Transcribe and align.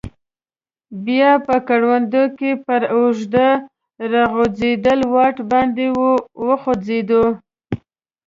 بیا 1.05 1.31
په 1.45 1.55
کروندو 1.67 2.23
کې 2.37 2.51
پر 2.65 2.81
اوږده 2.95 3.49
راغځیدلي 4.13 5.07
واټ 5.13 5.35
باندې 5.51 5.85
ور 5.99 6.19
وخوځیدو. 6.47 7.23